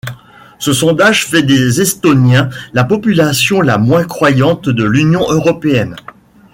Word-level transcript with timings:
Ce 0.57 0.73
sondage 0.73 1.27
fait 1.27 1.43
des 1.43 1.79
Estoniens 1.79 2.49
la 2.73 2.83
population 2.83 3.61
la 3.61 3.77
moins 3.77 4.03
croyante 4.03 4.67
de 4.67 4.83
l'Union 4.83 5.21
européenne. 5.31 5.95